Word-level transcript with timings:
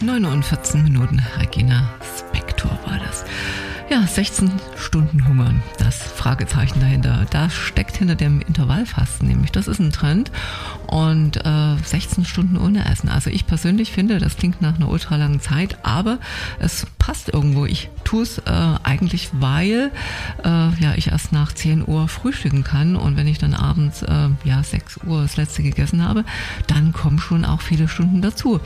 9 0.00 0.24
und 0.26 0.44
14 0.44 0.82
Minuten. 0.82 1.22
Regina 1.38 1.88
Spektor 2.18 2.78
war 2.84 2.98
das. 2.98 3.24
Ja, 3.88 4.06
16 4.06 4.50
Stunden 4.76 5.26
hungern, 5.26 5.62
das 5.78 5.85
Fragezeichen 5.94 6.80
dahinter. 6.80 7.26
Das 7.30 7.54
steckt 7.54 7.96
hinter 7.96 8.14
dem 8.14 8.40
Intervallfasten 8.40 9.28
nämlich. 9.28 9.52
Das 9.52 9.68
ist 9.68 9.78
ein 9.78 9.92
Trend 9.92 10.30
und 10.86 11.44
äh, 11.44 11.76
16 11.82 12.24
Stunden 12.24 12.56
ohne 12.56 12.90
Essen. 12.90 13.08
Also 13.08 13.30
ich 13.30 13.46
persönlich 13.46 13.92
finde, 13.92 14.18
das 14.18 14.36
klingt 14.36 14.62
nach 14.62 14.76
einer 14.76 14.88
ultralangen 14.88 15.40
Zeit, 15.40 15.78
aber 15.84 16.18
es 16.58 16.86
passt 16.98 17.28
irgendwo. 17.28 17.66
Ich 17.66 17.90
tue 18.04 18.22
es 18.22 18.38
äh, 18.38 18.42
eigentlich, 18.82 19.30
weil 19.32 19.90
äh, 20.44 20.48
ja 20.48 20.94
ich 20.96 21.08
erst 21.08 21.32
nach 21.32 21.52
10 21.52 21.86
Uhr 21.86 22.08
frühstücken 22.08 22.64
kann 22.64 22.96
und 22.96 23.16
wenn 23.16 23.26
ich 23.26 23.38
dann 23.38 23.54
abends 23.54 24.02
äh, 24.02 24.28
ja 24.44 24.62
6 24.62 25.00
Uhr 25.04 25.22
das 25.22 25.36
letzte 25.36 25.62
gegessen 25.62 26.06
habe, 26.06 26.24
dann 26.66 26.92
kommen 26.92 27.18
schon 27.18 27.44
auch 27.44 27.60
viele 27.60 27.88
Stunden 27.88 28.22
dazu. 28.22 28.60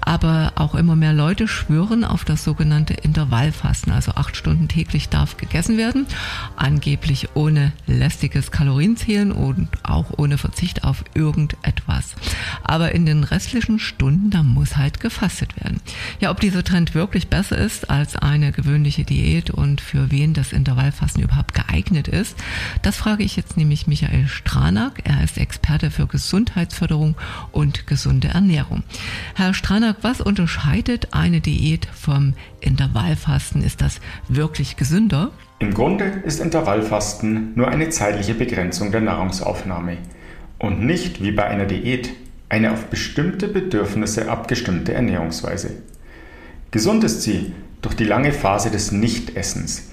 Aber 0.00 0.52
auch 0.54 0.74
immer 0.74 0.96
mehr 0.96 1.12
Leute 1.12 1.48
schwören 1.48 2.04
auf 2.04 2.24
das 2.24 2.44
sogenannte 2.44 2.94
Intervallfasten, 2.94 3.92
also 3.92 4.12
acht 4.12 4.36
Stunden 4.36 4.68
täglich 4.68 5.08
darf 5.08 5.36
gegessen 5.36 5.76
werden, 5.76 6.06
angeblich 6.64 7.28
ohne 7.34 7.72
lästiges 7.86 8.50
Kalorienzählen 8.50 9.32
und 9.32 9.68
auch 9.82 10.16
ohne 10.16 10.38
Verzicht 10.38 10.82
auf 10.82 11.04
irgendetwas. 11.12 12.14
Aber 12.62 12.92
in 12.92 13.04
den 13.04 13.22
restlichen 13.22 13.78
Stunden, 13.78 14.30
da 14.30 14.42
muss 14.42 14.78
halt 14.78 14.98
gefastet 14.98 15.62
werden. 15.62 15.82
Ja, 16.20 16.30
ob 16.30 16.40
dieser 16.40 16.64
Trend 16.64 16.94
wirklich 16.94 17.28
besser 17.28 17.58
ist 17.58 17.90
als 17.90 18.16
eine 18.16 18.50
gewöhnliche 18.50 19.04
Diät 19.04 19.50
und 19.50 19.82
für 19.82 20.10
wen 20.10 20.32
das 20.32 20.54
Intervallfasten 20.54 21.22
überhaupt 21.22 21.52
geeignet 21.52 22.08
ist, 22.08 22.34
das 22.80 22.96
frage 22.96 23.24
ich 23.24 23.36
jetzt 23.36 23.58
nämlich 23.58 23.86
Michael 23.86 24.26
Stranak. 24.26 25.02
Er 25.04 25.22
ist 25.22 25.36
Experte 25.36 25.90
für 25.90 26.06
Gesundheitsförderung 26.06 27.14
und 27.52 27.86
gesunde 27.86 28.28
Ernährung. 28.28 28.84
Herr 29.34 29.52
Stranak, 29.52 29.98
was 30.00 30.22
unterscheidet 30.22 31.12
eine 31.12 31.42
Diät 31.42 31.86
vom 31.92 32.32
Intervallfasten? 32.62 33.62
Ist 33.62 33.82
das 33.82 34.00
wirklich 34.28 34.76
gesünder? 34.76 35.30
Im 35.64 35.72
Grunde 35.72 36.04
ist 36.26 36.40
Intervallfasten 36.40 37.52
nur 37.54 37.68
eine 37.68 37.88
zeitliche 37.88 38.34
Begrenzung 38.34 38.92
der 38.92 39.00
Nahrungsaufnahme 39.00 39.96
und 40.58 40.84
nicht 40.84 41.22
wie 41.22 41.32
bei 41.32 41.44
einer 41.44 41.64
Diät 41.64 42.10
eine 42.50 42.70
auf 42.70 42.90
bestimmte 42.90 43.48
Bedürfnisse 43.48 44.30
abgestimmte 44.30 44.92
Ernährungsweise. 44.92 45.70
Gesund 46.70 47.02
ist 47.02 47.22
sie 47.22 47.54
durch 47.80 47.94
die 47.94 48.04
lange 48.04 48.32
Phase 48.32 48.70
des 48.70 48.92
Nichtessens. 48.92 49.88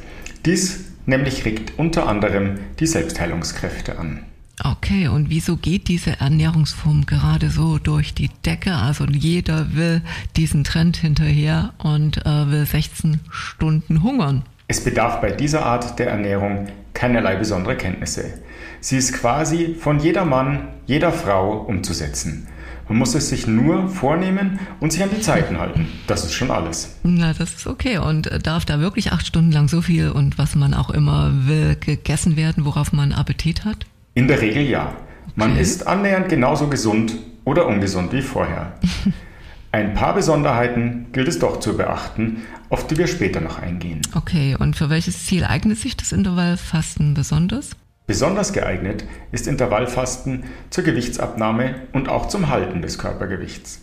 Dies 0.46 0.88
nämlich 1.06 1.46
regt 1.46 1.80
unter 1.80 2.06
anderem 2.06 2.60
die 2.82 2.88
Selbstheilungskräfte 2.88 3.98
an. 3.98 4.26
Okay, 4.62 5.08
und 5.08 5.30
wieso 5.30 5.56
geht 5.56 5.88
diese 5.88 6.20
Ernährungsform 6.20 7.06
gerade 7.06 7.50
so 7.50 7.78
durch 7.78 8.14
die 8.14 8.30
Decke? 8.46 8.76
Also 8.76 9.06
jeder 9.06 9.74
will 9.74 10.02
diesen 10.36 10.66
Trend 10.66 10.98
hinterher 10.98 11.74
und 11.78 12.26
äh, 12.26 12.52
will 12.52 12.66
16 12.66 13.22
Stunden 13.32 14.04
hungern. 14.04 14.44
Es 14.72 14.82
bedarf 14.82 15.20
bei 15.20 15.32
dieser 15.32 15.66
Art 15.66 16.00
der 16.00 16.08
Ernährung 16.12 16.68
keinerlei 16.94 17.36
besondere 17.36 17.76
Kenntnisse. 17.76 18.36
Sie 18.80 18.96
ist 18.96 19.12
quasi 19.12 19.76
von 19.78 20.00
jeder 20.00 20.24
Mann, 20.24 20.70
jeder 20.86 21.12
Frau 21.12 21.58
umzusetzen. 21.58 22.48
Man 22.88 22.98
muss 22.98 23.14
es 23.14 23.28
sich 23.28 23.48
nur 23.48 23.90
vornehmen 23.90 24.62
und 24.80 24.94
sich 24.94 25.04
an 25.04 25.10
die 25.14 25.20
Zeiten 25.20 25.58
halten. 25.60 25.88
Das 26.08 26.24
ist 26.24 26.32
schon 26.32 26.52
alles. 26.52 26.96
Na, 27.04 27.34
das 27.34 27.54
ist 27.54 27.68
okay. 27.68 27.98
Und 27.98 28.28
äh, 28.28 28.40
darf 28.40 28.64
da 28.64 28.80
wirklich 28.80 29.12
acht 29.12 29.28
Stunden 29.28 29.52
lang 29.52 29.68
so 29.68 29.82
viel 29.82 30.10
und 30.10 30.38
was 30.38 30.56
man 30.56 30.74
auch 30.74 30.90
immer 30.90 31.34
will 31.34 31.76
gegessen 31.76 32.38
werden, 32.38 32.64
worauf 32.64 32.94
man 32.94 33.12
Appetit 33.12 33.66
hat? 33.66 33.86
In 34.14 34.30
der 34.30 34.40
Regel 34.40 34.64
ja. 34.64 34.94
Man 35.36 35.52
okay. 35.52 35.64
ist 35.64 35.86
annähernd 35.86 36.30
genauso 36.30 36.68
gesund 36.70 37.12
oder 37.44 37.68
ungesund 37.68 38.14
wie 38.14 38.22
vorher. 38.22 38.72
Ein 39.74 39.94
paar 39.94 40.14
Besonderheiten 40.14 41.08
gilt 41.14 41.30
es 41.30 41.40
doch 41.40 41.62
zu 41.62 41.78
beachten, 41.78 42.42
auf 42.70 42.88
die 42.88 42.98
wir 42.98 43.08
später 43.08 43.40
noch 43.40 43.58
eingehen. 43.58 44.02
Okay, 44.16 44.58
und 44.60 44.76
für 44.76 44.90
welches 44.90 45.26
Ziel 45.26 45.46
eignet 45.46 45.78
sich 45.78 45.96
das 45.96 46.12
Intervallfasten 46.12 47.14
besonders? 47.14 47.70
Besonders 48.06 48.52
geeignet 48.52 49.06
ist 49.32 49.48
Intervallfasten 49.48 50.44
zur 50.70 50.84
Gewichtsabnahme 50.84 51.76
und 51.94 52.10
auch 52.10 52.28
zum 52.28 52.50
Halten 52.50 52.82
des 52.82 52.98
Körpergewichts. 52.98 53.82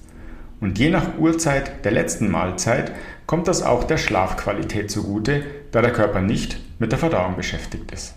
Und 0.61 0.79
je 0.79 0.91
nach 0.91 1.17
Uhrzeit 1.17 1.85
der 1.87 1.93
letzten 1.93 2.31
Mahlzeit 2.31 2.93
kommt 3.27 3.49
das 3.49 3.63
auch 3.63 3.85
der 3.85 3.97
Schlafqualität 3.97 4.91
zugute, 4.91 5.45
da 5.71 5.81
der 5.81 5.93
Körper 5.93 6.21
nicht 6.21 6.59
mit 6.79 6.93
der 6.93 6.99
Verdauung 6.99 7.37
beschäftigt 7.37 7.93
ist. 7.93 8.15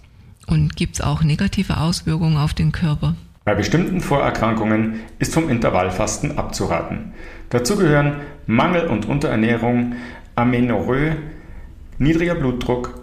Und 0.47 0.75
gibt 0.75 0.95
es 0.95 1.01
auch 1.01 1.23
negative 1.23 1.77
Auswirkungen 1.77 2.35
auf 2.35 2.53
den 2.53 2.73
Körper? 2.73 3.15
Bei 3.43 3.55
bestimmten 3.55 4.01
Vorerkrankungen 4.01 4.99
ist 5.17 5.33
vom 5.33 5.49
Intervallfasten 5.49 6.37
abzuraten. 6.37 7.13
Dazu 7.49 7.75
gehören 7.75 8.17
Mangel- 8.45 8.87
und 8.87 9.07
Unterernährung, 9.07 9.95
Amenorrhoe, 10.35 11.15
niedriger 11.97 12.35
Blutdruck, 12.35 13.01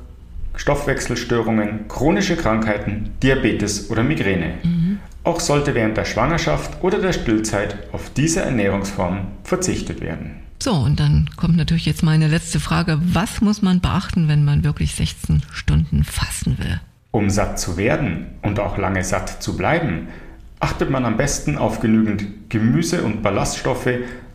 Stoffwechselstörungen, 0.54 1.88
chronische 1.88 2.37
Krankheiten, 2.37 3.10
Diabetes 3.21 3.91
oder 3.91 4.04
Migräne. 4.04 4.54
Mhm. 4.62 5.00
Auch 5.25 5.41
sollte 5.41 5.75
während 5.75 5.97
der 5.97 6.04
Schwangerschaft 6.04 6.84
oder 6.84 7.00
der 7.00 7.12
Stillzeit 7.12 7.76
auf 7.93 8.10
diese 8.16 8.43
Ernährungsform 8.43 9.26
verzichtet 9.43 10.00
werden. 10.00 10.37
So, 10.62 10.72
und 10.72 11.00
dann 11.00 11.31
kommt 11.37 11.56
natürlich 11.56 11.87
jetzt 11.87 12.05
meine 12.05 12.28
letzte 12.28 12.60
Frage. 12.60 13.00
Was 13.03 13.41
muss 13.41 13.60
man 13.60 13.81
beachten, 13.81 14.28
wenn 14.28 14.44
man 14.44 14.62
wirklich 14.62 14.94
16 14.94 15.43
Stunden 15.53 16.05
fasten 16.05 16.59
will? 16.59 16.81
Um 17.10 17.28
satt 17.28 17.59
zu 17.59 17.76
werden 17.76 18.26
und 18.43 18.60
auch 18.60 18.78
lange 18.78 19.03
satt 19.03 19.43
zu 19.43 19.56
bleiben, 19.56 20.09
achtet 20.61 20.91
man 20.91 21.05
am 21.05 21.17
besten 21.17 21.59
auf 21.59 21.81
genügend 21.81 22.51
Gemüse 22.51 23.03
und 23.03 23.23
Ballaststoffe, 23.23 23.89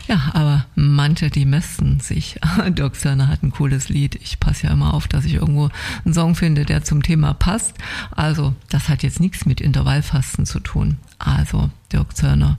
Ja, 0.08 0.30
aber 0.34 0.66
manche, 0.74 1.30
die 1.30 1.44
messen 1.44 2.00
sich. 2.00 2.38
Dirk 2.68 2.96
Sörner 2.96 3.28
hat 3.28 3.42
ein 3.42 3.50
cooles 3.50 3.88
Lied. 3.88 4.16
Ich 4.16 4.40
passe 4.40 4.66
ja 4.66 4.72
immer 4.72 4.94
auf, 4.94 5.08
dass 5.08 5.24
ich 5.24 5.34
irgendwo 5.34 5.70
einen 6.04 6.14
Song 6.14 6.34
finde, 6.34 6.64
der 6.64 6.82
zum 6.82 7.02
Thema 7.02 7.34
passt. 7.34 7.74
Also, 8.10 8.54
das 8.68 8.88
hat 8.88 9.02
jetzt 9.02 9.20
nichts 9.20 9.46
mit 9.46 9.60
Intervallfasten 9.60 10.46
zu 10.46 10.60
tun. 10.60 10.98
Also, 11.18 11.70
Dirk 11.92 12.16
Zörner, 12.16 12.58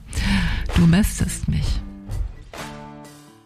du 0.76 0.86
mästest 0.86 1.48
mich. 1.48 1.80